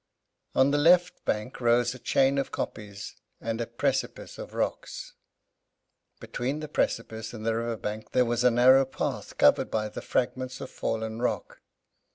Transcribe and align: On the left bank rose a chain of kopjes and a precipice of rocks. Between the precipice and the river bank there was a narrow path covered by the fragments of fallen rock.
On 0.55 0.71
the 0.71 0.79
left 0.79 1.23
bank 1.25 1.61
rose 1.61 1.93
a 1.93 1.99
chain 1.99 2.39
of 2.39 2.51
kopjes 2.51 3.13
and 3.39 3.61
a 3.61 3.67
precipice 3.67 4.39
of 4.39 4.55
rocks. 4.55 5.13
Between 6.19 6.59
the 6.59 6.67
precipice 6.67 7.35
and 7.35 7.45
the 7.45 7.55
river 7.55 7.77
bank 7.77 8.11
there 8.11 8.25
was 8.25 8.43
a 8.43 8.49
narrow 8.49 8.83
path 8.85 9.37
covered 9.37 9.69
by 9.69 9.89
the 9.89 10.01
fragments 10.01 10.59
of 10.59 10.71
fallen 10.71 11.21
rock. 11.21 11.61